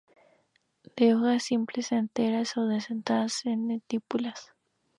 [0.97, 4.51] De hojas simples, enteras o dentadas y sin estípulas.